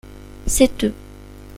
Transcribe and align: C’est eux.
C’est 0.47 0.83
eux. 0.83 0.93